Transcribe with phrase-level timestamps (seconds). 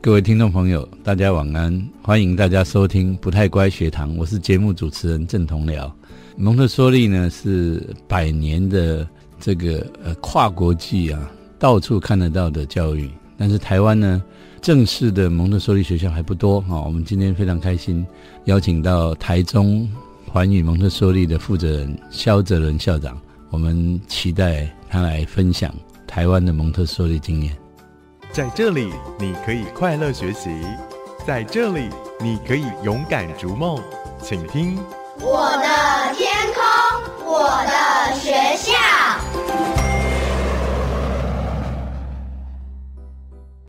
[0.00, 1.88] 各位听众朋友，大家晚安！
[2.02, 5.90] 欢迎大家收听《不太乖学堂》，我是节目主持人郑同僚。
[6.36, 9.06] 蒙特梭利呢是百年的
[9.40, 13.10] 这个呃跨国际啊，到处看得到的教育。
[13.36, 14.22] 但是台湾呢，
[14.62, 16.80] 正式的蒙特梭利学校还不多哈。
[16.80, 18.06] 我们今天非常开心，
[18.44, 19.86] 邀请到台中
[20.30, 23.20] 环宇蒙特梭利的负责人肖泽伦校长，
[23.50, 25.74] 我们期待他来分享
[26.06, 27.52] 台湾的蒙特梭利经验。
[28.30, 30.50] 在这里，你可以快乐学习；
[31.26, 31.88] 在这里，
[32.20, 33.82] 你可以勇敢逐梦。
[34.22, 34.76] 请听
[35.20, 36.62] 《我的天空，
[37.26, 38.72] 我的学校》。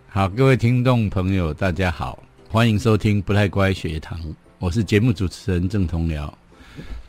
[0.10, 2.20] 好，各位听众朋友，大家好，
[2.52, 4.20] 欢迎收听《不太乖学堂》，
[4.60, 6.30] 我是节目主持人郑同僚。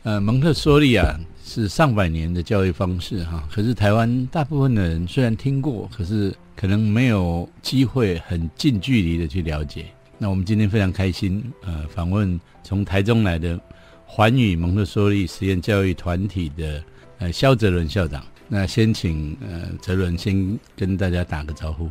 [0.03, 6.33] 呃，蒙特梭利啊，是上百年的教育方式哈，可是台湾大部分的人虽然听过，可是。
[6.61, 9.87] 可能没有机会很近距离的去了解。
[10.19, 13.59] 那我们今天非常开心，呃，访问从台中来的
[14.05, 16.83] 环宇蒙特梭利实验教育团体的
[17.17, 18.23] 呃肖哲伦校长。
[18.47, 21.89] 那先请呃哲伦先跟大家打个招呼。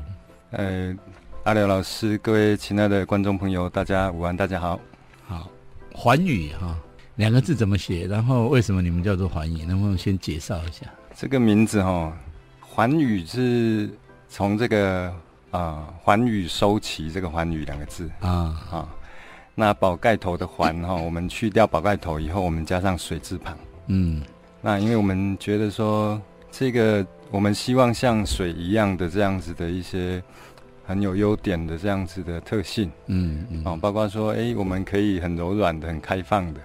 [0.53, 0.95] 呃，
[1.43, 4.79] 阿廖老师，各位亲爱的观众朋友，大家午安，大家好。
[5.27, 5.51] 好，
[5.93, 6.79] 环宇哈
[7.17, 8.07] 两个字怎么写？
[8.07, 9.65] 然后为什么你们叫做环宇？
[9.65, 10.87] 能不能先介绍一下？
[11.17, 12.17] 这个名字哈，
[12.61, 13.91] 环宇是。
[14.31, 15.13] 从这个
[15.51, 18.09] 啊，寰宇收齐这个寰宇两个字。
[18.21, 18.57] 啊。
[18.71, 18.89] 啊，
[19.57, 24.23] 那宝盖头的环哈， 我们去掉宝盖头以后，我们加上水字旁，嗯，
[24.63, 26.19] 那因为我们觉得说
[26.51, 30.23] 这个，我们希望像水一样的这样子的一些
[30.87, 36.61] 很有优点的这样子的特性，嗯嗯，哦，包括说哎，我们可以很柔软的、很开放的，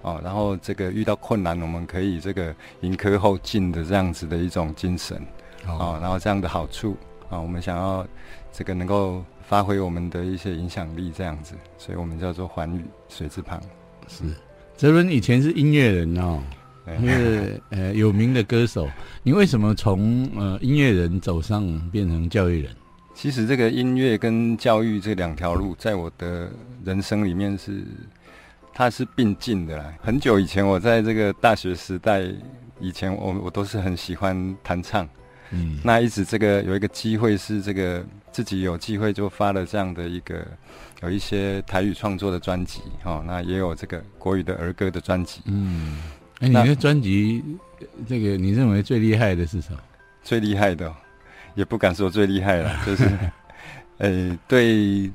[0.00, 5.20] 哦，然后这个遇到困难，我们可以这个迎客后进的这样子的一种精神。
[5.66, 6.96] 哦，然后这样的好处
[7.30, 8.06] 啊，我们想要
[8.52, 13.60] 这个能够发挥我们的一些影响力，这样子，所以我们叫做环宇水字旁。
[14.08, 14.24] 是，
[14.76, 16.40] 泽伦以前是音乐人哦，
[17.00, 18.88] 是 呃有名的歌手。
[19.22, 22.74] 你为什么从呃音乐人走上变成教育人？
[23.14, 26.50] 其实这个音乐跟教育这两条路，在我的
[26.82, 27.84] 人生里面是
[28.72, 29.92] 它是并进的啦。
[30.00, 32.22] 很久以前，我在这个大学时代
[32.80, 35.06] 以前，我我都是很喜欢弹唱。
[35.52, 40.46] 嗯，那一直这个有一个机会是这个自己有机会就发了这样的一个
[41.02, 45.42] 有一些台语创作的专辑哦，那也有这个国语的儿歌的专辑。
[45.44, 45.98] 嗯，
[46.40, 47.44] 哎，你的专辑
[48.08, 49.78] 这个你认为最厉害的是什么？
[50.22, 50.92] 最厉害的
[51.54, 53.08] 也不敢说最厉害了， 就是
[53.98, 55.10] 呃对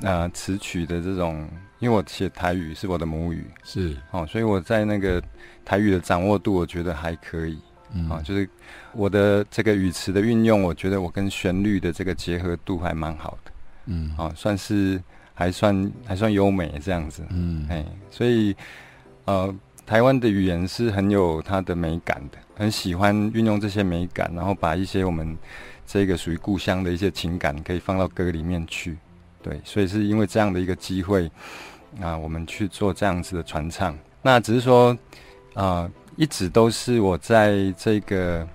[0.00, 1.46] 啊词曲的这种，
[1.78, 5.22] 因为我写台语是我的母语，是哦，所以我在那个
[5.64, 7.58] 台语的掌握度，我觉得还可以。
[8.10, 8.48] 啊，就是
[8.92, 13.52] 我的这个语词的运用，我觉得我跟旋律的这个结合度还蛮好的，
[13.86, 15.00] 嗯，啊，算是
[15.32, 18.54] 还算还算优美这样子，嗯，哎，所以
[19.26, 19.54] 呃，
[19.86, 25.36] 台湾的语言是很有它的美感的，很喜欢运用这些美感，然后把一些我们
[25.86, 28.96] 这个属于故乡的一些情感可以放到歌里面去，
[29.40, 31.30] 对，所以是因为这样的一个机会
[32.00, 34.98] 啊，我们去做这样子的传唱，那只是说
[35.54, 35.88] 啊。
[36.16, 38.46] 一直都是我在这个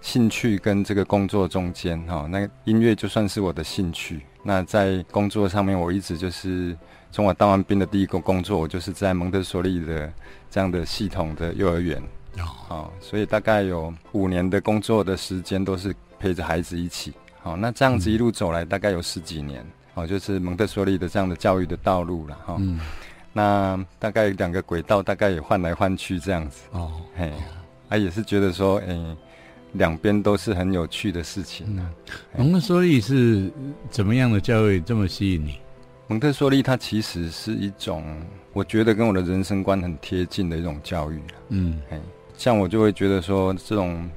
[0.00, 4.20] 兴趣跟这个工作中间哈，那音乐就算是我的兴趣。
[4.42, 6.76] 那在工作上面，我一直就是
[7.12, 10.12] 从我当完兵的第一个工作，我就是在蒙特梭利的
[10.50, 12.02] 这样的系统的幼儿园
[12.68, 17.12] 哦，所以大概有五年的工作的时间都是陪着孩子一起。
[17.42, 22.58] 好，那这样子一路走来，大概有十几年哦，就是蒙特梭利的这样的教育的道路了哈。
[23.32, 26.62] 那大概两个轨道，大概也换来换去这样子。
[26.72, 27.32] 哦，嘿，
[27.88, 29.16] 他也是觉得说，哎，
[29.74, 31.76] 两边都是很有趣的事情。
[31.76, 31.90] 呢。
[32.36, 33.50] 蒙特梭利是
[33.88, 35.58] 怎么样的教育这么吸引你？
[36.08, 38.04] 蒙特梭利它其实是一种，
[38.52, 41.20] 我觉得跟我的人生观很贴近的一种教育
[41.50, 42.00] 嗯，嘿，
[42.36, 44.10] 像我就会觉得说，这种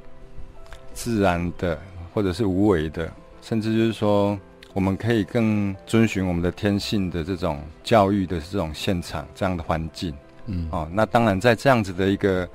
[0.93, 1.79] 自然的
[2.13, 3.11] 或者是无为的，
[3.41, 4.39] 甚至就是说。
[4.73, 10.11] 我们可以更遵循我们的天性的这种教育的这种现场这样的环境，
[10.47, 12.49] 嗯，哦，那当然在这样子的一个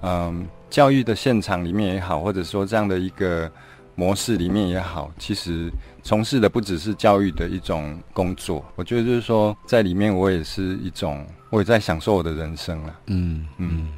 [0.00, 3.50] 嗯教育的现场里面也好，或者说这样的一个
[3.96, 5.68] 模式里面也好，其实
[6.02, 13.00] 从事的不只是教育的一种工作，我觉得就是说在里面我也是一种，我也在享受我的人生了。
[13.06, 13.44] 嗯。
[13.58, 13.88] 嗯，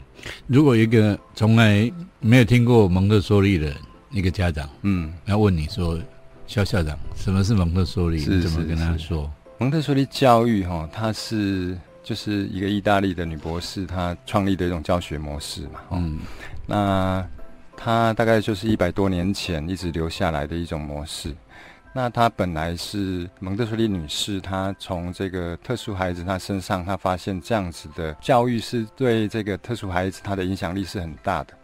[0.46, 3.70] 如果一个从来没有听过蒙特梭利的
[4.10, 5.98] 一个家长，嗯，要问你说。
[6.46, 8.18] 肖校长，什么是蒙特梭利？
[8.18, 9.30] 是怎么跟他说？
[9.58, 15.80] 蒙特梭利教育哈，它是就是一个意大利的女博士，她创立的一种教学模式嘛。
[15.90, 16.20] 嗯，
[16.66, 17.26] 那
[17.76, 21.34] 她大概就是一百多年前一直留下来的一种模式。
[21.92, 31.54] 那她本来是蒙特梭利女士，她从这个特殊孩子她身上，她发现这样子的教育是对这个特殊孩子她的影响力是很大的。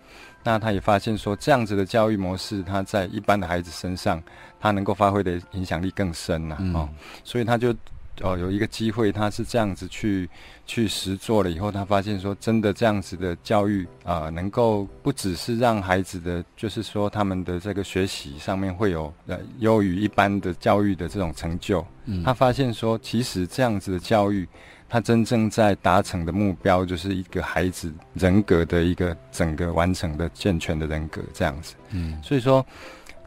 [0.43, 4.20] 那她也发现说，这样子的教育模式，她在一般的孩子身上，
[4.62, 6.56] 她能够发挥的影响力更深呐。
[6.73, 6.88] 哦，
[7.25, 7.75] 所以他就。
[8.20, 10.29] 哦，有一个机会，他是这样子去
[10.67, 21.85] 去实做了以后，他发现说，真的这样子的教育啊，能够不只是让孩子的，就是说他们的这个学习上面会有呃优于一般的教育的这种成就。
[22.05, 24.47] 嗯，他发现说，其实这样子的教育，
[24.91, 31.75] 他真正在达成的目标，就是一个孩子人格的一个整个完成的健全的人格这样子。
[31.91, 32.65] 嗯，所以说。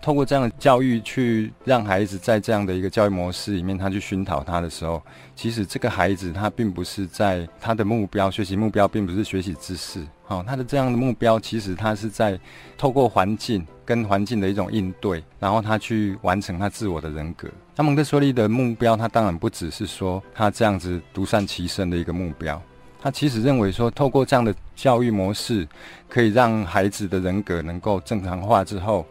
[0.06, 5.02] 透过这样的教育去让孩子在这样的一个教育模式里面，他去熏陶他的时候，
[5.36, 12.40] 其实这个孩子他并不是在他的目标学习目标，并不是学习知识，好，他的这样的目标其实他是在
[12.78, 17.50] 透过环境跟环境的一种应对，然后他去完成他自我的人格。
[17.76, 22.62] 那蒙特梭利的目标，他当然不只是说他这样子独善其身的一个目标，
[23.02, 25.68] 他其实认为说，透过这样的教育模式，
[26.08, 29.04] 可以让孩子的人格能够正常化之后。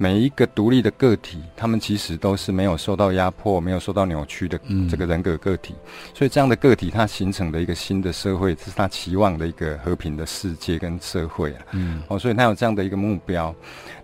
[0.00, 4.58] 每一个独立的个体，他们其实都是没有受到压迫、没有受到扭曲的
[4.88, 5.74] 这个人格个体，
[6.14, 11.66] 所以这样的个体，它形成的一个新的社会，是他期望的一个和平的世界跟社会啊。
[11.72, 13.52] 嗯，哦，所以他有这样的一个目标，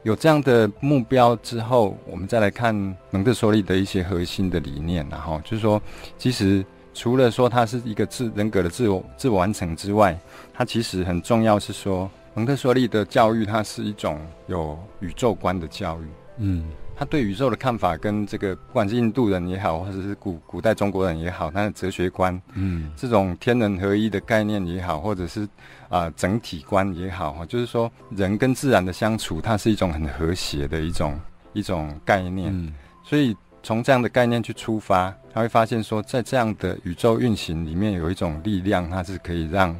[0.02, 2.75] 有这样的目标之后，我们再来看
[3.11, 5.81] 蒙特梭利的一些核心的理念，然后就是说，
[6.19, 10.19] 其实除了说它是一个自人格的自我自我完成之外，
[10.52, 12.11] 它其实很重要是说。
[12.34, 16.04] 蒙特梭利的教育，它是一种有宇宙观的教育。
[16.38, 25.48] 嗯，他对宇宙的看法，跟这个不管是印度人也好，或者是古古代中国人也好，他的哲学观，嗯，这种天人合一的概念也好，或者是
[25.88, 31.16] 啊整体观也好，就是说人跟自然的相处，它是一种很和谐的一种
[31.52, 32.75] 一种概念。
[33.04, 39.78] 所以从这样的概念去出发，他会发现说，在这样的宇宙运行里面，有一种力量，它是可以让。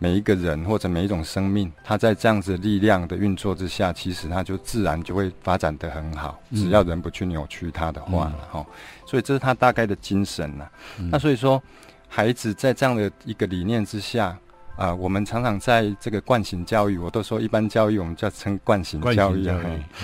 [0.00, 6.40] 每一个人或者每一种生命，它在这样子力量的运作之下，其实它就自然就会发展的很好。
[6.52, 8.64] 只要人不去扭曲它的话，哈，
[9.04, 10.68] 所以这是他大概的精神呐。
[11.10, 11.60] 那所以说，
[12.08, 14.38] 孩子在这样的一个理念之下，
[14.76, 19.48] 啊，我们常常在这个惯性教育，我都说一般教育我们叫称惯性教育，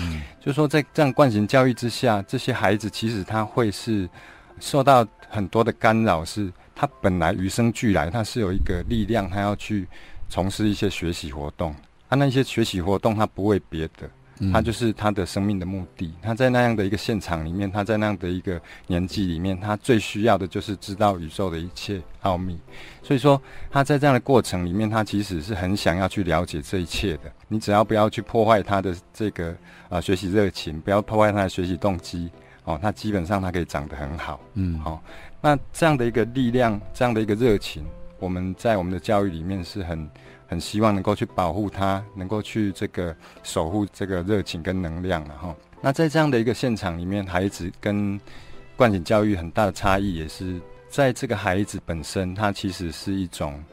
[0.01, 4.09] 嗯，就说在这样惯性教育之下，这些孩子其实他会是
[4.59, 6.51] 受到很多的干扰，是。
[6.75, 9.87] 他本来与生俱来，他是有一个力量，他要去
[10.27, 11.73] 从事一些学习活动。
[12.09, 14.09] 他那些学习活动，他不为别的，
[14.53, 16.13] 他就是他的生命的目的。
[16.21, 22.59] 他在那样的一个现场里面，他在那样的一个年纪里面，他最需要的就是知道宇宙的一切奥秘。
[23.01, 27.31] 所以说，他在这样的过程里面，他其实是很想要去了解这一切的。
[27.47, 29.55] 你只要不要去破坏他的这个
[29.89, 32.29] 啊学习热情，不要破坏他的学习动机，
[32.65, 34.39] 哦，他基本上他可以长得很好。
[34.55, 35.01] 嗯，好。
[35.39, 37.85] 那这样的一个力量，这样的一个热情，
[38.19, 40.09] 我们在我们的教育里面是很
[40.47, 45.55] 很希望能够去保护它，能够去这个守护这个热情跟能量了哈。
[45.81, 48.19] 那在这样的一个现场里面，孩子跟
[48.75, 50.59] 惯性教育很大的差异，也是
[50.89, 53.63] 在这个孩子本身，他其实是一种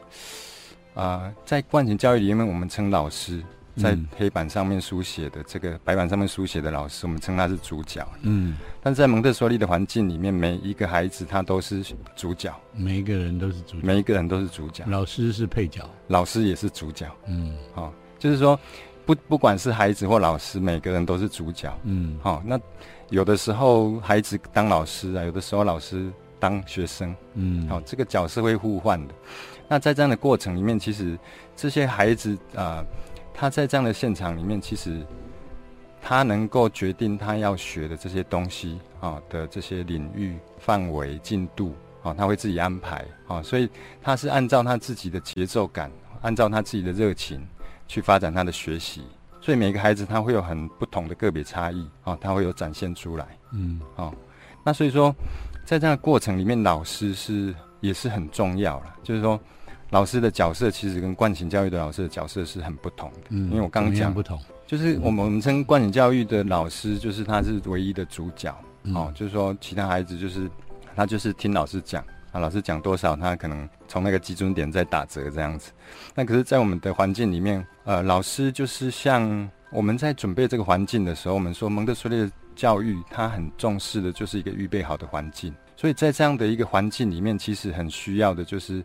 [0.93, 3.43] 啊，在惯性教育里面，我们称老师。
[3.75, 8.07] 在黑板上面书写的这个白板上面书写的老师，我们称他是主角。
[8.21, 11.83] 嗯，但在蒙特梭利的环境里面，每一个孩子他都是
[12.15, 14.83] 主角，每一个人都是主角，每一个人都是主角。
[14.87, 17.09] 老师是配角，老师也是主角。
[17.25, 18.59] 嗯，好，就是说，
[19.07, 21.75] 不不管是孩子或老师，每个人都是主角。
[21.83, 22.59] 嗯，好，那
[23.09, 27.15] 有的时候孩子当老师啊，有的时候老师当学生。
[27.33, 29.13] 嗯，好，这个角色会互换的。
[29.67, 31.17] 那在这样的过程里面，其实
[31.55, 32.85] 这些孩子啊。
[33.33, 35.05] 他在这样的现场里面，其实
[36.01, 41.73] 他能够决定他要学的这些东西啊的这些领域范围进度
[42.03, 43.67] 啊，他会自己安排啊，所以
[44.01, 47.45] 他是按照他自己的节奏感，按照他自己的热情
[47.87, 49.03] 去发展他的学习。
[49.41, 53.25] 所以每个孩子他会有很不同的个别差异啊，他会有展现出来。
[53.51, 54.13] 嗯，哦，
[54.63, 55.13] 那所以说
[55.65, 59.39] 在这样的过程里面，老师是也是很重要了，就是说。
[59.93, 68.51] 老师的角色其实跟惯性教育的老师的角色是很不同的，嗯，因为我刚刚讲不同，就是我们称惯性教育的老师，就是他是唯一的主角，
[68.95, 70.49] 哦，就是说其他孩子就是
[70.95, 75.71] 他就是听老师讲，啊，老师讲多少，他可能从那个基准点在打折这样子。
[76.15, 88.83] 那可是，在我们的环境里面，呃，老师就是像我们在准备这个环境的时候，我们说蒙特梭利的教育，他很重视的就是一个预备好的环境，所以在这样的一个环境里面，其实很需要的就是。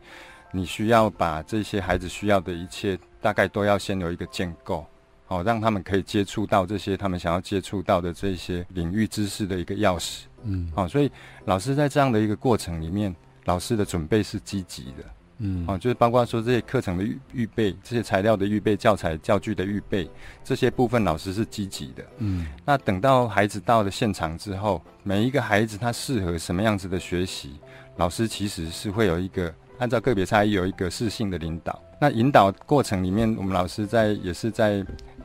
[0.50, 4.86] 你需要把这些孩子需要的一切，大概都要先有一个建构，
[5.26, 11.10] 好，让他们可以接触到这些他们想要接触到的这些领域知识的一个钥匙，嗯，好，所以
[11.44, 13.14] 老师在这样的一个过程里面，
[13.44, 15.04] 老师的准备是积极的。
[15.40, 20.10] 嗯，哦，就是包括说这些课程的预预备，这些材料的预备、教材教具的预备，
[20.42, 22.04] 这些部分老师是积极的。
[22.16, 27.60] 嗯，那等到孩子到了现场之后，每一个孩子他适合什么样子的学习，
[27.98, 31.82] 老师其实是会有一个按照个别差异有一个适性的领导。
[32.00, 34.84] 那引导过程里面，我们老师在也是在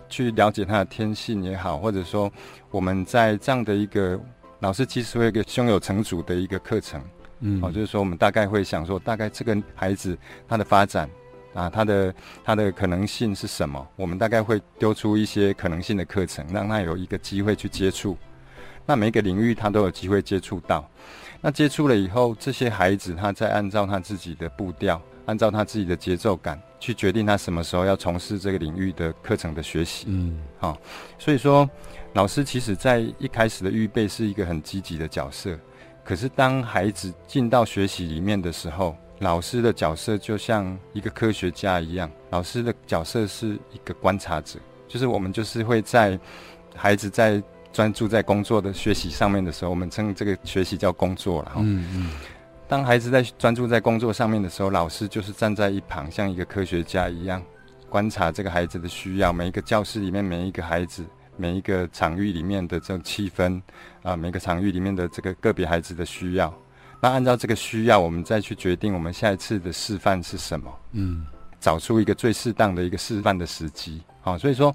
[0.09, 2.31] 去了解他的天性也好，或者说
[2.71, 4.19] 我们在这样的一个
[4.59, 7.01] 老师其实会一个胸有成竹的一个课程。
[7.45, 10.17] 嗯，哦，就是说，我们大概会想说，大概这个孩子
[10.47, 11.09] 他的发展
[11.53, 13.85] 啊，他的他的可能性是什么？
[13.97, 18.17] 我们大概会丢出一些可能性的课程，让他有一个机会去接触。
[18.85, 20.89] 那每个领域他都有机会接触到。
[21.45, 30.05] 那接触了以后，这些孩子他再按照他自己的步调，按照他自己的节奏感去决定他什么时候要从事这个领域的课程的学习。
[30.07, 30.77] 嗯，好，
[31.19, 31.69] 所以说
[32.13, 35.59] 老师其实在一开始的预备是一个很积极的角色。
[36.01, 42.09] 可是，当孩子进到学习里面的时候，老师的角色就像一个科学家一样。
[42.29, 46.17] 老师的角色是一个观察者，就是我们就是会在
[46.73, 51.53] 孩子在专注在工作的学习上面的时候，我们称这个学习叫工作了。
[51.57, 52.09] 嗯嗯。
[52.67, 57.43] 当孩子在专注在工作上面的时候，老师就是站在一旁，像一个科学家一样，
[57.89, 61.03] 观察这个孩子的需要，每一个教室里面每一个孩子。
[61.35, 63.59] 每一个场域里面的这种气氛
[64.03, 66.53] 啊，每个场域里面的这个个别孩子的需要，
[67.01, 70.71] 那按照这个需要，我们再去决定我们下一次的示范是什么。
[70.91, 71.25] 嗯，
[71.59, 74.03] 找出一个最适当的一个示范的时机。
[74.21, 74.71] 好，所以说，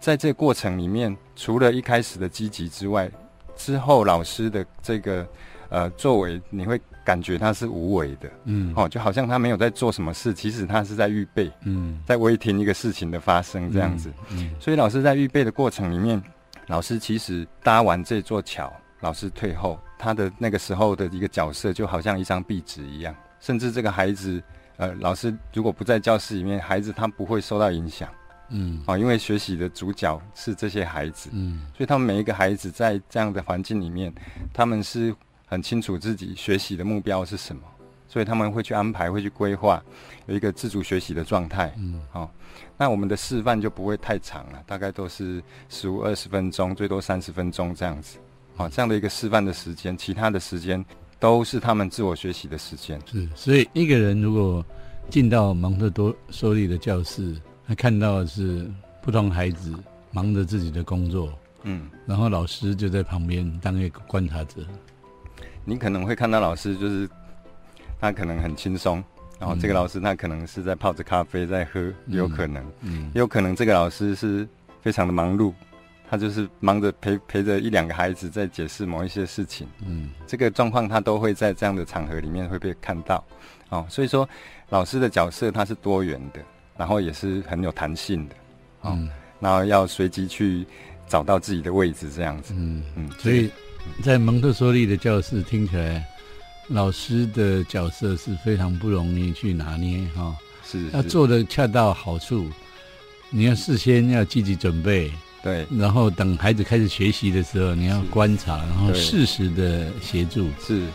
[0.00, 3.08] 在这过程里面，除了一开始的积极之外，
[3.54, 5.26] 之后老师的这个
[5.68, 6.80] 呃作为，你会。
[7.02, 16.22] 感觉他是无为的，嗯，哦，就好像他没有在做什么事，其实他是在预备，嗯，在微听一个事情的发生这样子，嗯，所以老师在预备的过程里面，
[16.68, 24.40] 老师其实搭完这座桥，老师退后，他的那个时候的一个角色就好像一张壁纸一样，甚至这个孩子，
[24.76, 28.08] 呃，老师如果不在教室里面，孩子他不会受到影响，
[28.50, 34.12] 嗯，啊，因为学习的主角是这些孩子，嗯，所以他们每一个孩子在这样的环境里面，
[34.52, 35.14] 他们是。
[35.52, 37.62] 很清楚自己学习的目标是什么，
[38.06, 39.82] 所以他们会去安排，会去规划，
[40.26, 41.74] 有一个自主学习的状态。
[41.76, 42.32] 嗯，好，
[42.78, 48.16] 那我们的示范就不会太长了，大概都是十五二十分钟，最多三十分钟这样子。
[48.54, 50.84] 好，这样的一个示范的时间，其他的时间
[51.18, 52.96] 都是他们自我学习的时间。
[53.10, 54.64] 是，所以一个人如果
[55.08, 57.34] 进到蒙特多梭利的教室，
[57.70, 58.68] 他看到的是
[59.00, 59.72] 不同孩子
[60.10, 64.66] 忙着自己的工作，嗯，然后老师就在旁边当一个观察者。
[65.64, 67.08] 你可能会看到老师，就是
[68.00, 69.00] 他可能很轻松，
[69.38, 74.44] 然后这个老师他可能是在泡着咖啡在喝，有可能，嗯，有可能这个老师是
[74.80, 75.52] 非常的忙碌，
[76.10, 83.24] 他就是忙着陪陪着一两个孩子在解释某一些事情，嗯，这个状况他都会在这样的场合里面会被看到，
[83.68, 84.28] 哦，所以说
[84.70, 86.40] 老师的角色他是多元的，
[86.80, 88.34] 然后也是很有弹性的，
[88.84, 89.06] 嗯，
[89.38, 90.66] 然后要随机去
[91.06, 93.50] 找到自己的位置这样子，嗯嗯，所以。
[94.02, 96.04] 在蒙特梭利的教室听起来，
[96.68, 102.46] 老师的角色是非常不容易去拿捏哈，是要做的恰到好处。
[103.30, 105.10] 你要事先要积极准备，
[105.42, 110.86] 对，然后等孩子开始学习的时候，你要观察，然后适时的协助，是。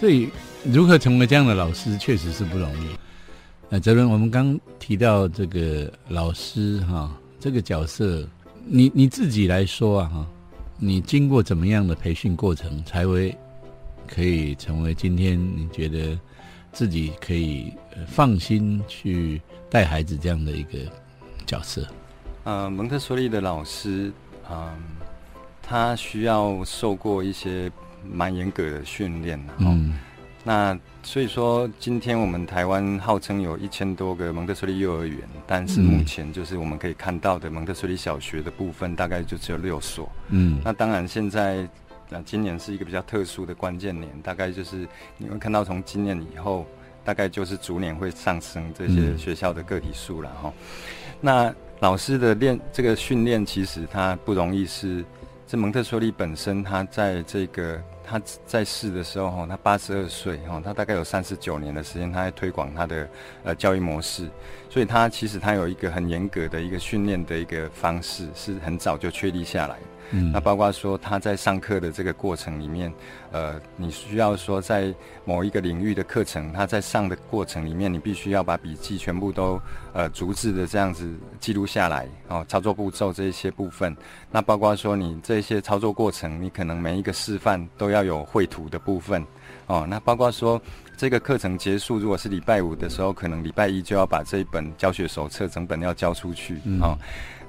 [0.00, 0.30] 所以
[0.64, 2.88] 如何成为这样的老师，确实是不容易。
[3.68, 8.26] 那泽伦，我们刚提到这个老师哈，这个角色，
[8.64, 10.26] 你你自己来说啊哈。
[10.78, 13.34] 你经过怎么样的培训过程，才会
[14.06, 16.18] 可以成为今天你觉得
[16.70, 17.72] 自己可以
[18.06, 20.78] 放心去带孩子这样的一个
[21.46, 21.88] 角色？
[22.44, 24.12] 呃，蒙特梭利的老师，
[24.50, 24.68] 嗯，
[25.62, 27.72] 他需要受过一些
[28.06, 29.94] 蛮严格的训练嗯。
[30.46, 40.08] 那所以说，今天我们台湾号称有一千多个蒙特梭利幼儿园，但是目前就是我们可以看到的蒙特梭利小学的部分，大概就只有六所。
[40.28, 41.68] 嗯，那当然现在，
[42.08, 44.86] 那今年是一个比较特殊的关键年，大概就是
[45.18, 46.64] 你会看到从今年以后，
[47.04, 50.52] 大概就是逐年会上升这些学校的个体数了哈。
[51.20, 55.04] 那老师的练这个训练，其实它不容易，是
[55.44, 57.82] 这蒙特梭利本身，它在这个。
[58.08, 63.08] 他在世的时候，哈，他八十二岁，哈，他大概有三十九年的时间，他在推广他的
[63.42, 64.28] 呃教育模式，
[64.70, 69.76] 所以他其实他有一个很严格的一个训练的一个方式，是很早就确立下来。
[70.12, 72.92] 嗯，那包括说他在上课的这个过程里面，
[73.36, 74.94] 呃，你需要说在
[75.26, 79.60] 某一个领域的课程，他在上的过程里面，你必须要把笔记全部都
[79.92, 83.94] 呃逐字的这样子记录下来哦，操作步骤这一些部分。
[84.30, 89.22] 那包括说你这些操作过程，你可能每一个示范都要有绘图的部分
[89.66, 89.86] 哦。
[89.86, 90.58] 那包括说。
[90.98, 96.96] 这个课程结束，如果是礼拜五的时候，可能礼拜一就要把这一本教学手册整本要交出去哦。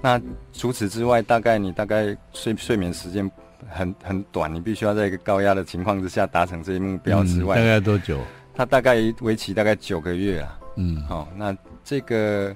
[0.02, 3.32] 那除此之外，大概你大概睡睡眠时间
[3.70, 8.20] 很很短，你必须要在一个高压的情况之下达成这些目标之外，大概多久？
[8.54, 10.60] 它大概为期大概九个月啊。
[10.76, 12.56] 嗯，好，那这个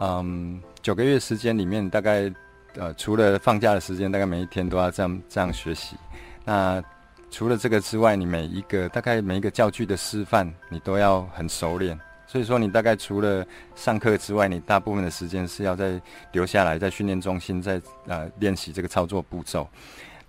[0.00, 2.32] 嗯九个月时间里面，大概
[2.76, 5.96] 呃除了放假的时间，大概每一天都要这样这样学习。
[6.44, 6.82] 那
[7.30, 11.98] 除了这个之外，你每一个大概每一个教具的示范，你都要很熟练。
[12.26, 13.42] 所以说，你大概除了
[13.74, 15.98] 上课之外，你大部分的时间是要在
[16.32, 19.66] 留下来，在训练中心在呃练习这个操作步骤。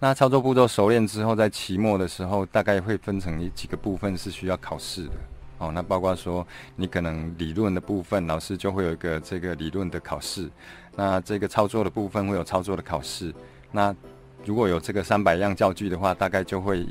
[0.02, 5.12] 那操作步骤熟练之后，在期末的时候，大概会分成几个部分是需要考试的。
[5.58, 6.46] 哦，那包括说
[6.78, 10.50] 你可能理论的部分，老师就会有一个这个理论的考试。
[10.96, 13.34] 那这个操作的部分会有操作的考试。
[13.74, 13.94] 那
[14.46, 16.88] 如果有这个三百样教具的话，大概就会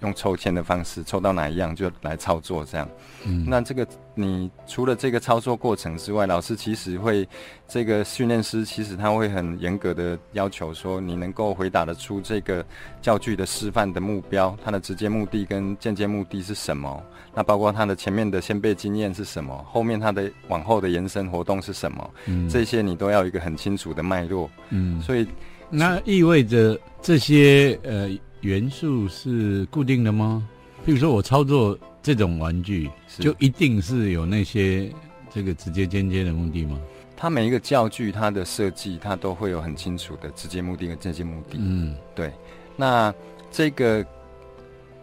[0.00, 2.88] 用抽签的方式抽到哪一样就来操作这样。
[3.24, 7.28] 嗯，那这个你除了这个操作过程之外，老师其实会
[7.68, 12.64] 这个训练师其实他会很严格的要求说，你能够回答得出这个
[13.02, 17.02] 教具的示范的目标，它的直接目的跟间接目的是什么？
[17.34, 19.64] 那包括它的前面的先辈经验是什么？
[19.70, 22.10] 后面它的往后的延伸活动是什么？
[22.26, 24.50] 嗯，这些你都要一个很清楚的脉络。
[24.70, 25.26] 嗯，所以。
[25.72, 30.46] 那意味着这些呃元素是固定的吗？
[30.84, 34.90] 比如说我操作这种玩具，就一定是有那些
[35.30, 36.78] 这个直接间接的目的吗？
[37.16, 41.58] 它每一个教具它的设计，它都会有很清楚的直接目的跟间接目的。
[41.58, 42.32] 嗯，对。
[42.76, 43.14] 那
[43.50, 44.02] 这个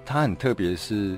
[0.04, 1.16] 它很特别，是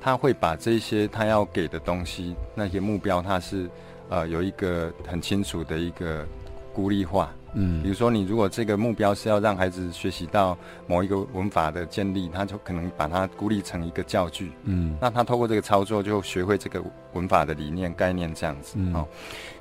[0.00, 3.68] 它会把这些它要给的东西，那些目标，它是
[4.08, 6.24] 呃有一个很清楚的一个
[6.72, 7.34] 孤立化。
[7.58, 14.52] 嗯，比如说你如果这个目标是要让孩子学习到某一个文法的建立，他就可能把它孤立成一个教具。
[14.64, 18.78] 嗯，那他透过这个操作就学会这个文法的理念概念这样子。
[18.92, 19.08] 哦，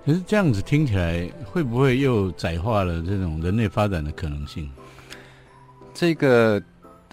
[0.06, 4.70] 可是这样子听起来会不会又窄化了这种人类发展的可能性？
[5.94, 6.62] 这个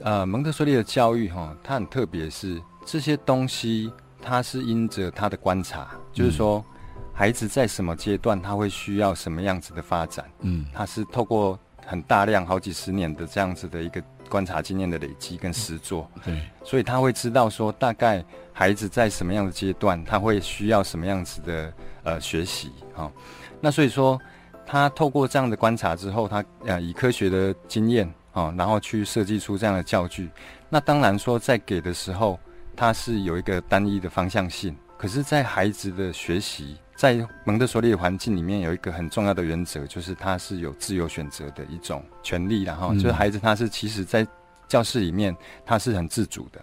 [0.01, 3.89] 呃蒙特梭利的教育哈，它很特别，是这些东西
[4.21, 6.65] 它是因着他的观察，就是说。
[7.13, 10.25] 孩子在什么阶段，他会需要什么样子的发展？
[10.41, 21.73] 嗯，他是透过很大量好几十年的这样子的一个观察经验的累积跟实作，对，所以他会知道说，大概孩子在什么样的阶段，他会需要什么样子的
[22.03, 23.13] 呃学习啊。
[23.61, 24.19] 那所以说，
[24.65, 30.31] 他透过这样的观察之后，他呃以科学的经验啊，然后去设计出这样的教具。
[30.71, 32.41] 那当然说，在给的时候，
[32.75, 36.79] 他是有一个单一的方向性，可是，在孩子的学习。
[36.95, 44.25] 在蒙特梭利的环境里面，有一个很重要的原则，就是他是有自由选择的一种权利，然后就是孩子他是其实，在
[44.69, 46.63] 教室里面他是很自主的，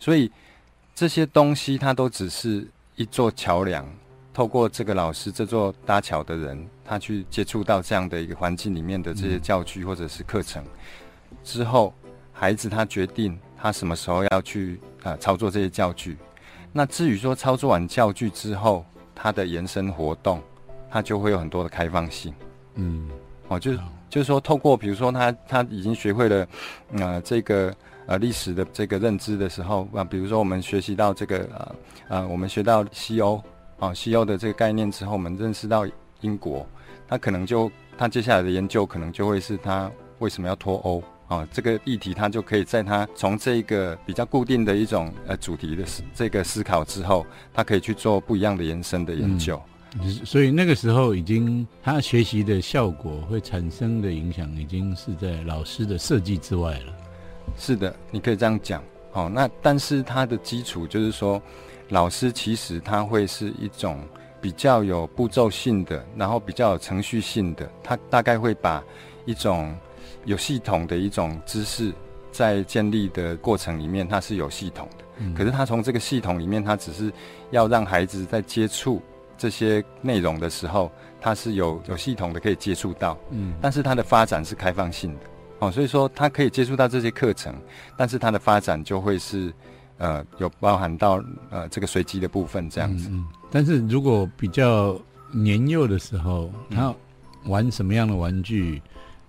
[0.00, 0.32] 所以
[0.94, 3.86] 这些东西他都只是一座桥梁，
[4.34, 10.64] 透过这个老师这座搭桥的人，他去接触到这样的一个环境里面的这些教具或者是课程
[11.44, 11.94] 之后，
[12.32, 16.16] 孩子他决定他什么时候要去啊操作这些教具，
[16.72, 18.84] 那至于说操作完教具之后。
[19.16, 20.40] 它的延伸活动，
[20.90, 22.32] 它就会有很多的开放性。
[22.74, 23.10] 嗯，
[23.48, 23.78] 哦，就是
[24.10, 26.46] 就是说，透过比如说他他已经学会了，
[26.92, 27.74] 呃，这个
[28.06, 31.74] 呃历史的这个认知的时候啊，比如说我们学习到这个呃
[32.08, 33.42] 呃，我们学到西欧
[33.78, 35.86] 啊西欧的这个概念之后，我们认识到
[36.20, 36.66] 英国，
[37.08, 41.02] 他可能就他接下来的研究可能就会是他为什么要脱欧。
[41.28, 49.60] 啊，这个议题它就可以在他从这个比较固定的一种呃主题的思这个思考之后，他可以去做不一样的延伸的研究。
[50.24, 56.92] 所以那个时候已经他学习的效果会产生的影响，已经是在老师的设计之外了。
[57.56, 58.80] 是的，你可以这样讲。
[59.12, 61.42] 哦，那但是它的基础就是说，
[61.88, 63.98] 老师其实他会是一种
[64.40, 68.80] 比较有步骤性的，然后比较有程序性的，他大概会把
[69.24, 69.74] 一种。
[70.26, 71.90] 有系统的一种知识，
[72.30, 75.04] 在建立的过程里面，它是有系统的。
[75.34, 77.10] 可是他从这个系统里面，他只是
[77.50, 79.00] 要让孩子在接触
[79.38, 83.16] 这些内容的时候，他是有有系统的可以接触到。
[83.30, 85.20] 嗯，但是它的发展是开放性的。
[85.60, 87.54] 哦，所以说他可以接触到这些课程，
[87.96, 89.50] 但是它的发展就会是
[89.96, 93.08] 呃有包含到呃这个随机的部分这样子。
[93.10, 95.00] 嗯，但是如果比较
[95.32, 96.94] 年幼的时候，他
[97.46, 98.82] 玩什么样的玩具？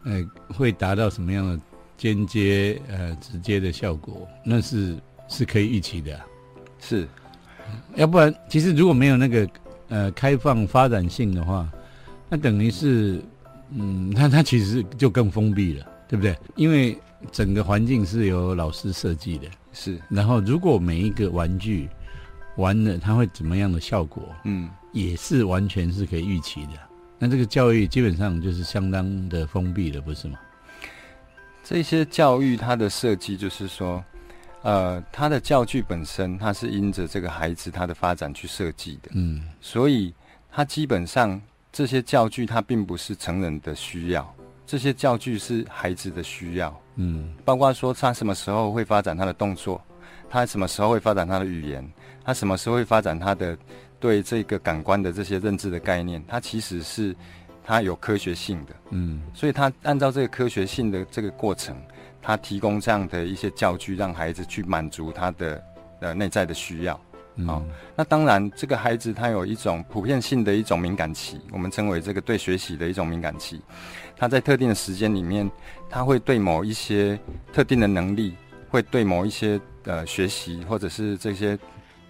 [0.08, 1.60] 呃，会达到什么样的
[1.98, 4.96] 间接呃直接的效果，那是
[5.28, 6.18] 是可以预期的。
[6.80, 7.06] 是，
[7.96, 9.50] 要不然其实如果没有那个
[9.90, 11.70] 呃开放发展性的话，
[12.30, 13.22] 那等于是
[13.72, 16.34] 嗯，那它其实就更封闭了，对不对？
[16.56, 16.98] 因为
[17.30, 21.90] 整个环境是由老师设计的，是，然后如果每一个玩具
[22.56, 24.24] 玩了，它会怎么样的效果？
[24.46, 26.87] 嗯，也是完全是可以预期的。
[27.20, 30.38] 那这个教育基本上就是相当的封闭了，不是吗？
[31.64, 34.04] 这些教育它的设计就是说，
[34.62, 40.14] 呃，它的教具本身它是因着这个孩子他的发展去设计的，嗯，所以
[40.52, 44.34] 它基本上这些教具它并不是成人的需要，
[44.66, 49.82] 这些教具是孩子的需要，嗯，包括说他什么时候会发展他的动作，
[50.30, 51.86] 他什么时候会发展他的语言，
[52.24, 53.58] 他什么时候会发展他的
[54.00, 57.16] 对这个感官的这些认知的概念，它其实是
[57.64, 61.76] 它有科学性的，嗯，所以他按照这个科学性的这个过程，
[62.22, 65.64] 他提供这样的一些教具，让孩子去满足他的
[66.00, 67.00] 呃内在的需要。
[67.46, 67.62] 哦，
[67.96, 73.62] 那当然，这个孩子他有一种普遍性的一种敏感期，我们称为这个对学习的一种敏感期。
[74.16, 75.48] 他在特定的时间里面，
[75.88, 77.20] 他会对某一些
[77.54, 78.36] 特定的能力，
[78.70, 81.56] 会对某一些呃学习或者是这些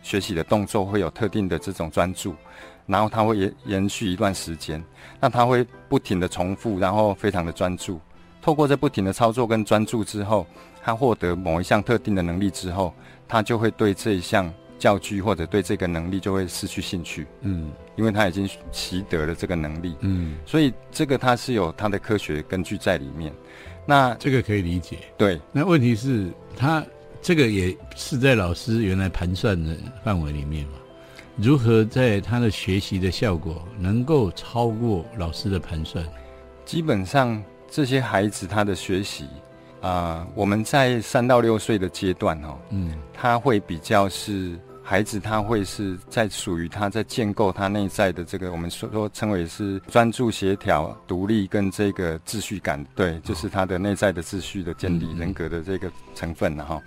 [0.07, 2.33] 学习的动作会有特定的这种专注，
[2.85, 4.81] 然后他会延延续一段时间，
[5.19, 7.99] 那他会不停的重复，然后非常的专注。
[8.41, 10.47] 透过这不停的操作跟专注之后，
[10.81, 12.93] 他获得某一项特定的能力之后，
[13.27, 23.33] 他就会对这一项教具或者对这个能力就会失去兴趣，嗯因为他已经习得了这个能力，嗯，所以这个它是有它的科学根据在里面。
[23.85, 24.99] 那这个可以理解。
[25.17, 26.85] 对那问题是，他
[27.27, 30.75] 这个也是在老师原来盘算的范围里面嘛？
[31.35, 36.01] 如何在他的学习的效果能够超过老师的盘算？
[36.63, 39.25] 基本上这些孩子他的学习
[39.81, 44.57] 啊、我们在三到六岁的阶段哦，嗯他会比较是
[44.89, 56.81] 孩子，他会是在属于他在建构他内在的这个我们说说称为是专注、协调、独立跟这个秩序感，对，就是他的内在的秩序的建立、嗯人格的这个成分了哈。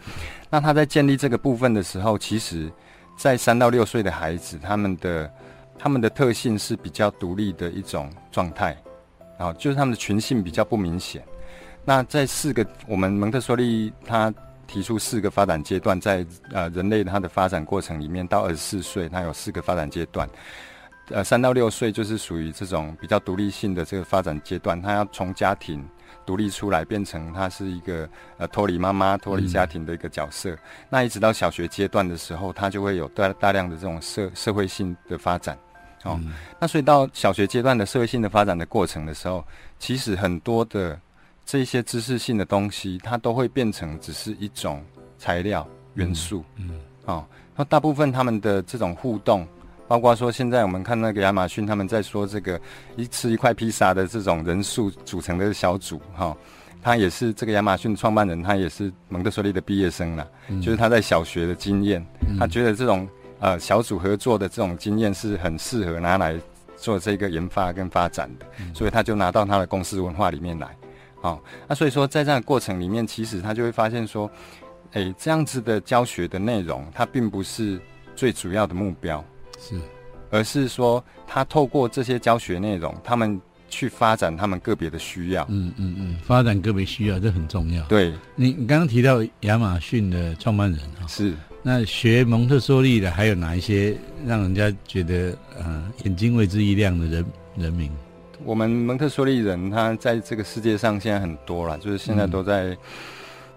[0.48, 2.72] 那他在建立这个部分的时候，其实，
[3.18, 5.30] 在三到六岁的孩子，他们的
[5.78, 8.74] 他们的特性是比较独立的一种状态，
[9.36, 11.22] 啊，就是他们的群性比较不明显。
[11.84, 14.32] 那在四个，我们蒙特梭利他
[14.70, 20.28] 提出四个发展阶段，在呃人类它的发展过程里面，到二十四岁，它有四个发展阶段。
[21.08, 25.84] 呃，三到六岁就是属于这种比较独立性的这个发展阶段，他要从家庭
[26.24, 30.56] 独立出来，变成他是一个呃脱离妈妈、脱离家庭的一个角色。
[30.88, 35.58] 那一直到小学阶段的时候，他就会有大大量的这种社社会性的发展。
[36.04, 36.18] 哦，
[36.60, 39.44] 那所以到小学阶段的社会性的发展的过程的时候，
[39.80, 40.96] 其实很多的
[41.50, 44.80] 这一些知识性的东西，它都会变成只是一种
[45.18, 46.44] 材料元素。
[46.54, 49.44] 嗯哦，那大部分他们的这种互动，
[49.88, 52.60] 包括说现在我们看那个亚马逊，他们在说这个
[52.94, 56.36] 一吃一块披萨的这种人数组成的小组，哈、
[56.80, 60.24] 他也是这个亚马逊创办人，他也是蒙特梭利的毕业生啦，
[60.62, 62.00] 就是他在小学的经验，
[62.38, 63.08] 他觉得这种
[63.40, 66.38] 呃小组合作的这种经验是很适合拿来
[66.76, 70.68] 做这个研发跟发展的，所以他就拿到他的公司文化里面来。
[71.22, 74.30] 哦，那所以说在这样的过程里面，其实他就会发现说，
[74.92, 77.80] 诶，这样子的教学的内容，它并不是
[78.16, 79.22] 最主要的目标，
[79.58, 79.78] 是
[80.30, 85.44] 而是说他透过这些教学内容，他们去发展他们个别的需要。
[85.48, 87.84] 嗯嗯嗯，发展个别需要这很重要。
[87.84, 93.94] 对，你你刚刚提到亚马逊的创办人啊，是那学蒙特梭利的还有哪一些
[94.26, 97.92] 让人家觉得呃眼睛为之一亮的人人名？
[98.44, 102.76] 我们蒙特梭利人，他在这个世界上现在很多了，就是现在都在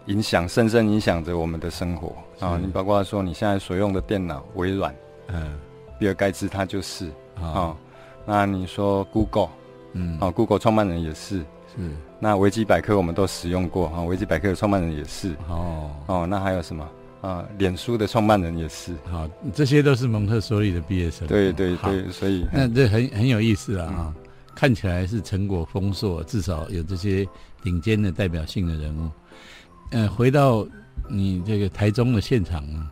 [0.08, 2.60] 影响，深深影响着我们的生活啊。
[2.62, 4.94] 你包括说你现在所用的电脑，微软，
[5.28, 5.58] 嗯，
[5.98, 7.76] 比尔盖茨他就是，啊。
[8.26, 9.50] 那你说 Google
[9.94, 11.44] 嗯，啊，Google 创办人也是。
[11.76, 16.28] 是那维基百科我们都使用过啊，维基百科的创办人也是哦，哦。
[16.30, 16.88] 那还有什么
[17.22, 17.44] 啊？
[17.58, 18.94] 脸书的创办人也是。
[19.10, 21.28] 好，这些都是蒙特梭利的毕业生。
[21.28, 24.14] 对对好对，所以那这很很有意思了啊！
[24.56, 27.28] 看起来是成果丰硕，至少有这些
[27.62, 29.10] 顶尖的代表性的人物。
[29.92, 30.66] 呃，回到
[31.10, 32.90] 你这个台中的现场呢，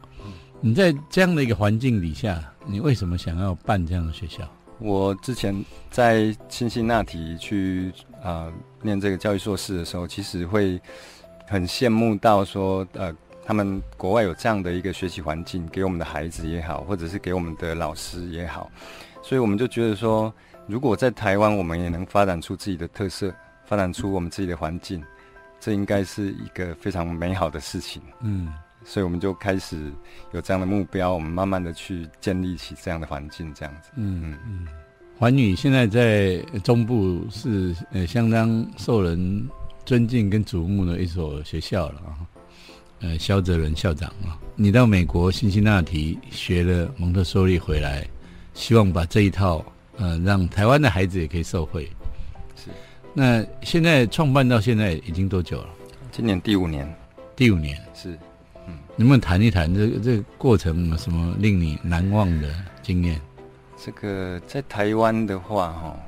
[0.60, 4.48] 你在这样的一个环境底下，你为什么想要办这样的学校？
[4.80, 5.56] 我之前
[5.90, 7.92] 在辛辛那提去
[8.24, 10.80] 啊、念这个教育硕士的时候，其实会
[11.48, 13.12] 很羡慕到说，呃，
[13.44, 18.70] 他们国外有这样的一个学习环境，给我们的孩子也好，或者是给我们的老师也好，
[19.24, 20.32] 所以我们就觉得说，
[20.68, 23.34] 如果在台湾我们也能发展出自己的特色，
[23.66, 25.04] 发展出我们自己的环境，
[25.60, 28.02] 这应该是一个非常美好的事情。
[28.22, 28.54] 嗯，
[28.86, 29.92] 所以我们就开始
[30.32, 33.90] 有这样的目标，我们慢慢的去建立起这样的环境，这样子。
[33.96, 34.68] 嗯嗯嗯。
[35.18, 39.48] 环宇现在在中部是呃相当受人
[39.86, 42.26] 尊敬跟瞩目的一所学校了啊。
[43.02, 48.08] 呃，肖哲伦校长啊，你到美国辛辛那提学了蒙特梭利回来，
[48.54, 49.66] 希望把这一套
[50.02, 51.90] 呃让台湾的孩子也可以受惠。
[52.56, 52.70] 是。
[53.14, 55.70] 那现在创办到现在已经多久了？
[56.12, 56.92] 今年第五年。
[57.36, 57.78] 第五年。
[57.94, 58.18] 是。
[58.68, 58.78] 嗯。
[58.98, 62.50] 能不能谈一谈这个这个过程有什么令你难忘的
[62.82, 63.22] 经验？
[63.84, 66.00] 这个在台湾的话，哈，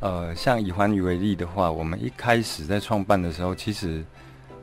[0.00, 4.04] 呃，像以环宇为例的话，我们一开始在创办的时候，其实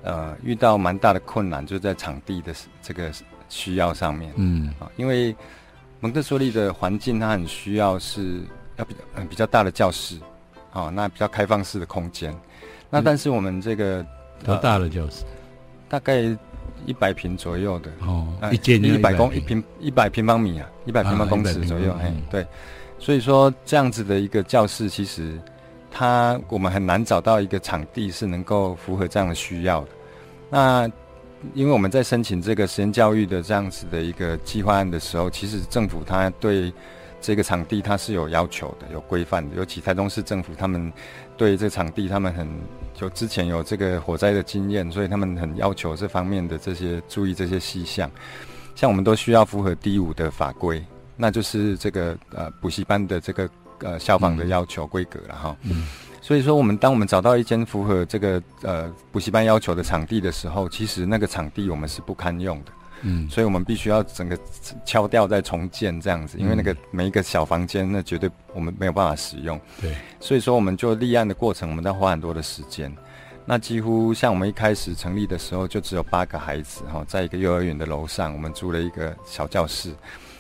[0.04, 3.12] 呃遇到蛮大的困难，就在场地的这个
[3.50, 5.36] 需要上面，嗯啊，因为
[6.00, 8.42] 蒙特梭利的环境它很需要是
[8.76, 10.18] 要比较嗯比较大的教室，
[10.74, 12.36] 哦，那比较开放式的空间，
[12.90, 14.06] 那但是我们这个
[14.44, 15.24] 多大的教室？
[15.88, 16.38] 大概。
[16.86, 22.46] 一百平左右的哦，一间一百公一平一百平方米啊，一百平方公尺左右，哎，对，
[23.00, 25.38] 所以说这样子的一个教室，其实
[25.92, 29.88] 它我们很难找到一个场地是能够符合这样的需要的。
[30.50, 30.90] 那
[31.54, 36.73] 因为我们在申请这个实验教育的这样子的一个计划案的时候，其实政府它对
[37.21, 40.91] 这个场地它是有要求的，有规范的，尤其台中市政府他们
[41.36, 42.47] 对这场地他们很。
[43.00, 48.10] 就之前有这个火灾的经验，所以他们很要求这方面的这些注意这些细项，
[48.73, 50.84] 像我们都需要符合第五的法规，
[51.15, 53.47] 那就是这个呃补习班的这个
[53.82, 55.56] 呃消防的要求规格了哈。
[55.62, 55.86] 嗯。
[56.28, 62.72] 所以说，我们当我们找到一间符合这个呃补习班要求的场地的时候，其实那个场地我们是不堪用的。
[63.04, 64.38] 嗯，所以我们必须要整个
[64.84, 69.58] 敲掉再重建这样子，因为那个每一个小房间那绝对我们没有办法使用。
[69.80, 72.94] 对，所以说我们就立案的过程，我们在花很多的时间。
[73.46, 79.94] 那几乎像我们一开始成立的时候，就只有八个孩子哈，在一个幼儿园的楼上，我们租了一个小教室。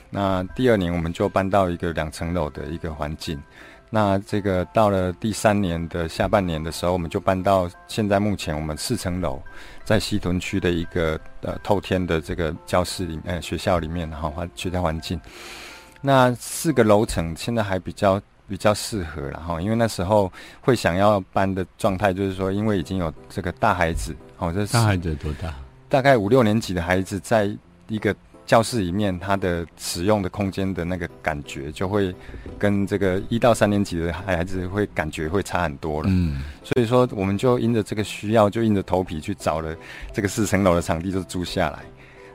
[0.09, 3.41] 那第二年我们就搬到一个两层楼的一个环境。
[3.89, 9.41] 那这个到了第三年的下半年的时候，我们就搬到现在目前我们四层楼，
[9.85, 15.19] 在西屯区的一个呃透天的这个教室里面，学校里面哈环学校环境。
[16.01, 25.53] 那四个楼层现在还比较比较适合了哈，因为那时候会想要搬的状态就是说，因为已经有这个大孩子哦，这大孩子多大？
[25.87, 27.49] 大概五六年级的孩子在
[27.87, 28.13] 一个。
[28.47, 32.15] 教室里面，它的使用的空间的那个感觉，就会
[32.57, 36.07] 跟这个一到三年级的孩子会感觉会差很多了。
[36.09, 39.75] 嗯，所以说我们就因着这个需要，就硬着头皮去找了
[40.13, 41.79] 这个四层楼的场地，就租下来。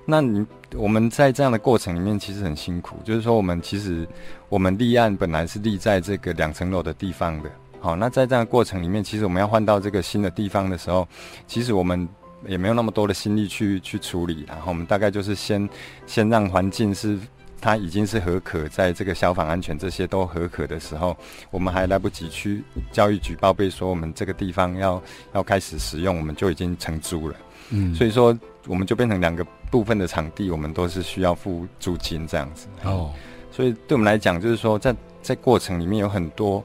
[0.04, 2.96] 那你我们在这样的过程里面，其实很辛苦。
[3.04, 4.06] 就是说，我们其实
[4.50, 7.50] 我们立案本来是立在这个两层楼的地方的。
[7.80, 11.08] 好，那在这样的过程里面，其实我们要换到这个新的地方的时候，
[11.46, 12.06] 其实我们。
[12.46, 15.68] 也没有那么多的心力去去处理，然后我们大概就是先
[16.06, 17.18] 先让环境是
[17.60, 21.16] 它已经是合可，在这个消防安全这些都合可的时候，
[21.50, 25.00] 我们还来不及去教育局报备说我们这个地方要
[25.32, 27.36] 要开始使用，我们就已经承租了。
[27.70, 32.66] 嗯，所以说我们就变成两个部分的场地，我们都是需要付租金这样子。
[32.82, 33.12] 哦，
[33.52, 36.62] 所以对我们来讲，就是说在在过程里面有很多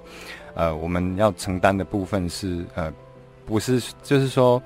[0.56, 2.92] 呃我们要承担的部分是呃
[3.46, 4.60] 不是就是说。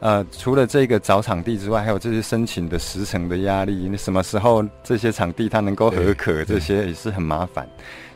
[0.00, 3.74] 呃，除了这个找场地之外，还有这些申请的时程的压力。
[3.88, 7.66] 你什么时候这些场地它能够合可，这些也是很麻烦。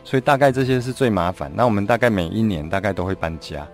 [0.03, 1.51] 所以大概这些是最麻烦。
[1.53, 3.67] 那我们大概每一年大概都会搬家。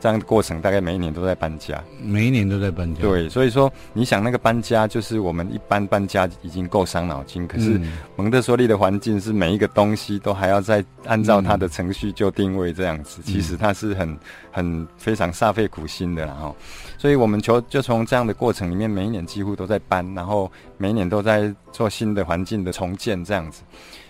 [0.00, 3.00] 这样的过程大概每一年都在搬家，每一年都在搬家。
[3.00, 7.80] 对，所以说你想那个搬家，就是我们一般搬家已经够伤脑筋，可是
[8.16, 14.18] 蒙特梭利的环境是每一个东西都还要再按照它的程序就定位这样子，其实它是很
[14.52, 16.54] 很非常煞费苦心的，然后，
[16.96, 23.62] 所以我们就就从这样的过程里面，每一年几乎都在搬，然后每一年都在做新的环境的重建这样子。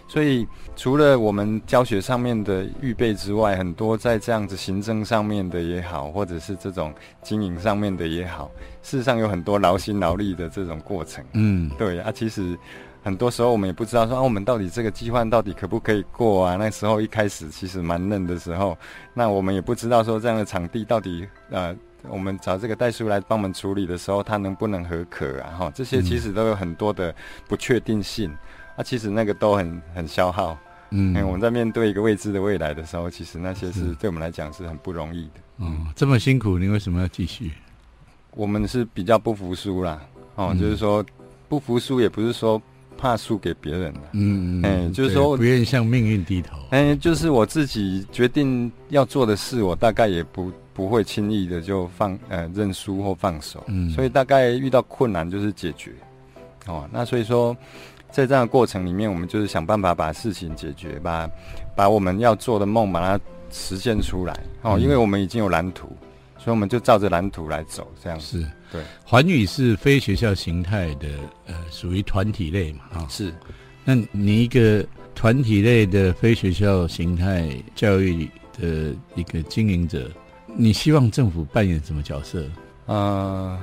[0.09, 8.51] 所以，除了我们教学上面的预备之外，很多在这样子行政上面的也好，或者是这种经营上面的也好，
[8.83, 11.23] 事实上有很多劳心劳力的这种过程。
[11.35, 12.59] 嗯，对啊，其实
[13.05, 16.57] 很多时候我们也不知道说啊，我们到底这个计划到底可不可以过啊？
[16.57, 18.77] 那时候一开始其实蛮嫩的时候，
[19.13, 21.77] 那我们也不知道说这样的场地到底呃，
[22.09, 25.53] 我们找这个代书来帮我们处理的时候，它能不能合可啊？
[25.59, 27.15] 哈，这些其实都有很多的
[27.47, 28.35] 不确定性。
[28.79, 30.57] 那其实那个都很很消耗，
[30.91, 35.41] 嗯，我们在面对一个未知的未来的时候，其实那些是对我们来讲是很不容易的。
[35.59, 37.51] 嗯，这么辛苦，你为什么要继续？
[38.37, 40.01] 我们是比较不服输啦，
[40.37, 41.05] 哦，就是说
[41.49, 42.63] 不服输，也不是说
[42.97, 44.01] 怕输给别人了。
[44.13, 46.57] 嗯嗯，哎就是说不愿意向命运低头。
[46.71, 53.65] 哎，就是我自己决定要做的事，我大概也不不会轻易的就放呃认输或放手。
[53.67, 55.91] 嗯所以大概遇到困难就是解决。
[56.67, 57.57] 哦，那所以说，
[58.11, 61.31] 在这样的过程里面，我们就是想办法把事情解决，把
[61.77, 64.33] 把我们要做的梦把它实现出来。
[64.63, 65.89] 哦，嗯因为我们已经有蓝图，
[66.39, 68.19] 所以我们就照着蓝图来走，这样。
[68.19, 71.09] 是，对，环宇是非学校形态的，
[71.47, 73.33] 呃，属于团体类嘛，啊、是。
[73.85, 78.29] 那你一个团体类的非学校形态教育
[78.61, 80.11] 的一个经营者，
[80.47, 82.45] 你希望政府扮演什么角色？
[82.87, 83.59] 呃，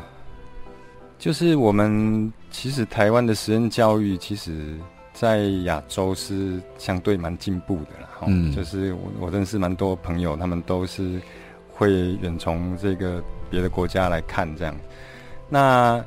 [1.17, 4.75] 就是我们其实台湾的实验教育，其实
[5.13, 8.09] 在亚洲是相对蛮进步的啦。
[8.19, 11.19] 齁嗯就是我我认识蛮多朋友，他们都是
[11.73, 14.75] 会远从这个别的国家来看这样。
[15.49, 16.03] 那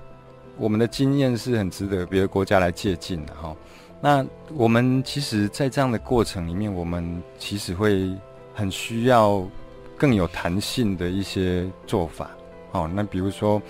[0.56, 3.54] 我们的经验是很值得别的国家来借鉴的哈。
[4.00, 8.08] 那我们其实，在这样的过程里面，我们其实会
[8.54, 9.44] 很需要
[9.96, 12.30] 更有弹性的一些做法。
[12.72, 13.60] 哦，那比如说，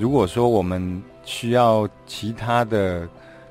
[0.00, 3.06] 如果说我们需要其他的，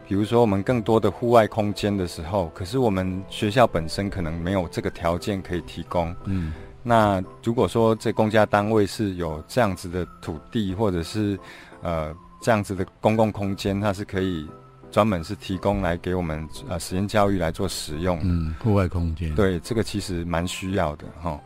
[0.08, 6.14] 比如说我们更多的户外空间的时候，可是我们学校本身可能没有这个条件可以提供。
[6.26, 11.38] 嗯那如果说这公家单位是有这样子的土地，或者是
[11.84, 14.48] 呃这样子的公共空间，它是可以
[14.90, 18.18] 专门是提供来给我们呃实验教育来做使用。
[18.24, 21.40] 嗯，户外空间，，对，这个其实蛮需要的哈。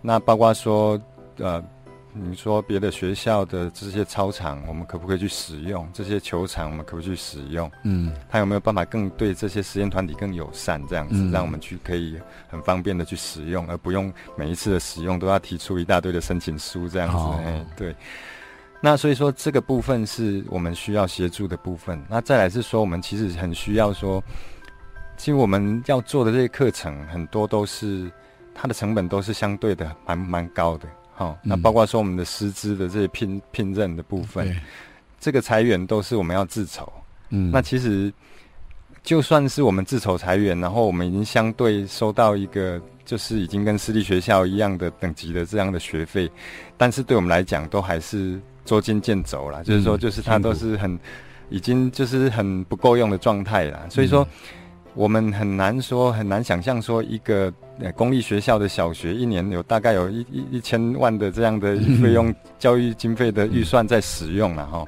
[0.00, 0.98] 那包括说，
[1.38, 1.62] 呃，
[2.18, 5.88] 你说别的学校的这些操场，我们可不可以去使用？
[5.92, 7.70] 这些球场，我们可不可以去使用？
[7.82, 10.82] 嗯他有没有办法更对这些实验团体更友善？
[10.88, 17.16] 这样子，嗯让我们去可以很方便的去使用，而不用每一次的使用都要提出一大堆的申请书这样子。
[17.16, 17.94] 哦哎、对。
[18.80, 22.00] 那所以说，这个部分是我们需要协助的部分。
[22.08, 24.22] 那再来是说，我们其实很需要说，
[25.16, 28.10] 其实我们要做的这些课程，很多都是
[28.54, 30.86] 它的成本都是相对的蛮蛮高的。
[31.16, 34.54] 好、那嗯包括说我们的师资的这些聘聘任的部分，
[35.18, 36.92] 这个裁员都是我们要自筹。
[37.30, 38.12] 嗯，那其实
[39.02, 46.30] 就算是我们自筹裁员，然后我们已经相对收到一个就是已经跟私立学校一样的等级的这样的学费，
[46.76, 50.98] 但是对我们来讲都还是捉襟见肘啦，就是说嗯就是它都是很
[51.48, 54.22] 已经就是很不够用的状态啦，所以说。
[54.22, 54.28] 嗯
[54.96, 57.52] 我们很难说，很难想象说一个
[57.94, 64.86] 公立学校的小学一年有大概有一一一千万的这样的费用、教育经费的预算在使用了哈。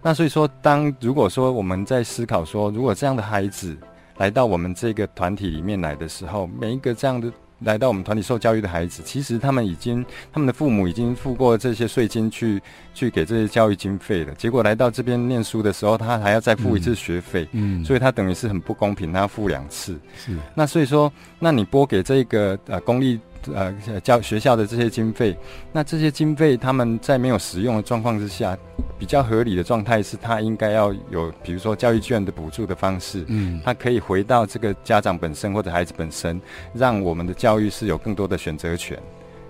[0.00, 3.76] 那所以说，当如果说我们在思考说，如果这样的孩子
[4.16, 7.30] 来到我们这个团体里面来的时候，每一个这样的
[7.64, 17.48] 来到我们团体受教育的孩子，其实他们已经他们的父母已经付过这些税金去去给这些教育经费了，结果来到这边念书的时候，他还要再付一次学费。
[17.52, 19.98] 嗯，所以他等于是很不公平，他要付两次。
[20.16, 23.18] 是那所以说，那你拨给这个呃公立
[23.54, 25.36] 呃教学校的这些经费，
[25.72, 28.56] 那这些经费他们在没有使用的状况之下，
[28.98, 36.40] 比较合理的状态是，他应该要有比如说教育券的补助的方式，嗯他可以回到这个家长本身或者孩子本身，
[36.72, 38.98] 让我们的教育是有更多的选择权，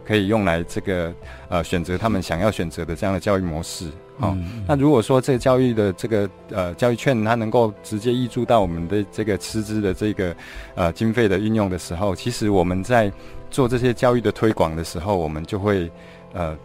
[0.07, 1.13] 可以用来这个
[1.49, 3.87] 呃选择他们想要选择的这样的教育模式。
[4.19, 10.33] 哦，嗯那如果说这个教育的这个呃教育券，它能够直接挹注到我们的这个师资的这个
[10.77, 13.13] 呃经费的运用的时候，其实我们在
[13.55, 15.89] 做这些教育的推广的时候，我们就会
[16.33, 16.59] 呃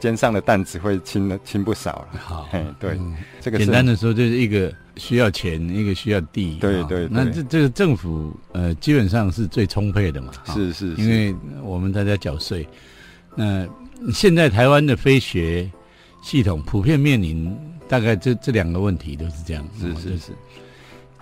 [0.00, 2.18] 肩上的担子会轻了轻不少了。
[2.18, 6.56] 好嘿，对，嗯这个简单的说，就是一个需要钱，一个需要地。
[6.56, 10.32] 啊对对对那这这个政府呃，基本上是最充沛的嘛。
[10.44, 12.66] 啊是是，因为我们大家缴税。
[13.36, 13.64] 那
[14.12, 15.70] 现在台湾的非学
[16.20, 17.56] 系统普遍面临
[17.88, 19.64] 大概这这两个问题都是这样。
[19.78, 20.32] 是哦就是是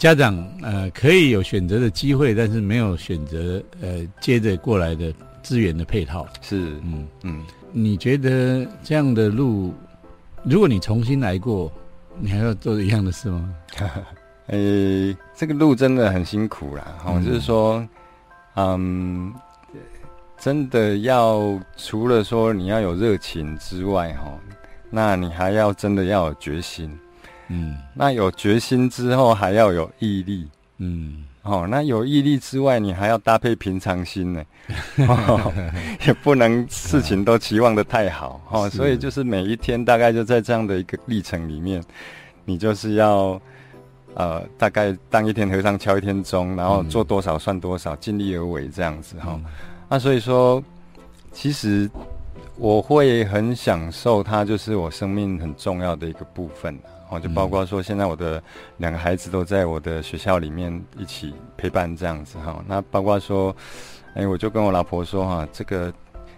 [0.02, 6.26] 家长呃可以有选择的机会，但是没有选择呃接着过来的资源的配套。
[6.40, 7.44] 是，嗯，嗯。
[7.70, 9.72] 你觉得这样的路，
[10.42, 11.70] 如果你重新来过，
[12.18, 13.54] 你还要做一样的事吗？
[14.48, 17.88] 诶、 这个路真的很辛苦啦，哦，嗯就是说，
[18.56, 19.32] 嗯，
[20.36, 24.36] 真的要除了说你要有热情之外，哈，
[24.90, 26.90] 那你还要真的要有决心。
[27.48, 30.48] 嗯那有决心之后，还要有毅力。
[30.78, 34.44] 嗯哦，那有毅力之外，你还要搭配平常心呢，
[35.08, 35.52] 哦、
[36.06, 38.70] 也不能事情都期望的太好哦。
[38.70, 41.82] 所以就是每一天大概就在这样的一个历程里面，
[42.44, 43.40] 你就是要
[44.14, 49.32] 呃，大概当一天和尚敲一天钟，然后嗯做多少算多少，尽力而为这样子哈。
[49.34, 49.44] 嗯
[49.88, 50.62] 那所以说，
[51.32, 51.90] 其实
[52.56, 56.78] 我会很享受它，就是我生命很重要的一个部分。
[57.12, 58.42] 哦，就包括说，现在我的
[58.78, 62.64] 两个孩子都在我的学校里面一起陪伴这样子哈。
[62.66, 63.54] 那包括说，
[64.14, 65.92] 哎，我就跟我老婆说哈，这个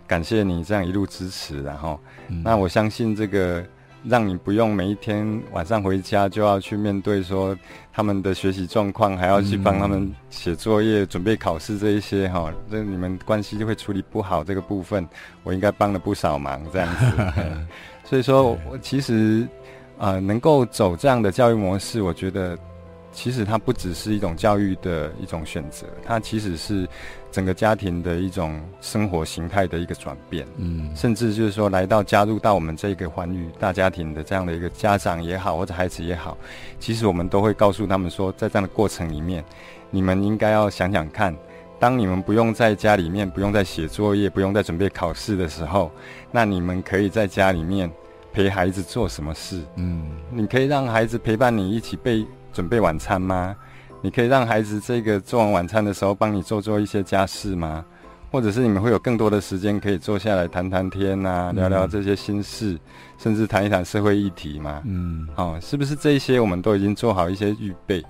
[0.04, 2.00] 感谢你这样一路支持，然后，
[2.42, 3.64] 那我相信这个
[4.02, 7.56] 让你不用每一天晚上回家就要去面对说
[7.92, 15.08] 他们的学习状况，还要去帮他们写作业、准备考试这一些哈，这你们关系就会处理不好这个部分，
[15.44, 17.06] 我应该帮了不少忙这样子。
[18.02, 19.46] 所以说我其实。
[19.98, 22.58] 呃，能够走这样的教育模式，我觉得
[23.12, 26.86] 其实它不只是一种教育的一种选择，它其实是
[27.30, 30.44] 整个家庭的一种生活形态的一个转变。
[30.56, 36.36] 嗯，甚至就是说，来到加入到我们这个环宇大家庭的这样的一个家长也好，或者孩子也好，
[36.80, 39.44] 其实我们都会告诉他们说，在这样的过程里面，
[39.90, 41.32] 你们应该要想想看，
[41.78, 45.90] 当你们不用在家里面，不用再写作业，不用再准备考试的时候，
[46.32, 47.88] 那你们可以在家里面。
[48.34, 49.62] 陪孩子做什么事？
[49.76, 53.54] 嗯，你可以让孩子陪伴你一起备准备晚餐吗？
[54.02, 57.84] 你可以让孩子这个做完晚餐的时候帮你做做一些家事吗？
[58.32, 62.76] 或者是你们会有更多的时间可以坐下来谈谈天呐，聊聊这些心事，
[63.16, 64.82] 甚至谈一谈社会议题吗？
[64.84, 68.04] 嗯，哦，是不是这些我们都已经做好一些预备？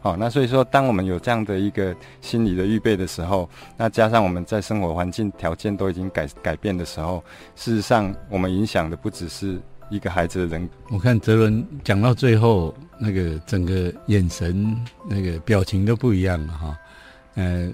[0.00, 7.22] 好，那所以说，当我们有这样的一个心理的预备的时候，那加上我们在生活环境条件都已经改改变的时候，
[7.56, 10.68] 事实上，我们影响的不只是一个孩子的人。
[10.90, 16.78] 我看哲伦讲到最后，那个整个眼神、那个表情都不一样了哈，
[17.34, 17.68] 呃，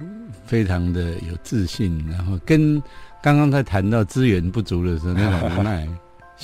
[0.47, 2.83] 非常的有自信，然后跟
[3.23, 5.87] 刚刚在谈到资源不足的时候那种 无奈。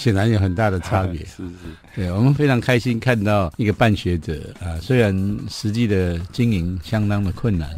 [0.01, 1.53] 显然有很大的差别， 是是，
[1.95, 5.13] 对我们非常开心看到一个办学者啊，虽然
[5.51, 7.69] 实际的经营相当的困难，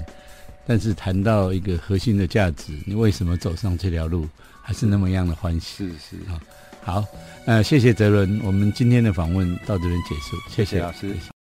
[0.64, 4.29] 但是谈到一个核心的价值，你为什么走上这条路，
[4.62, 6.31] 还是那么样的欢喜，是是。
[6.31, 6.39] 啊，
[6.85, 7.05] 好，
[7.45, 11.41] 呃，谢谢泽伦，我们今天的访问到这边结束，谢谢老师。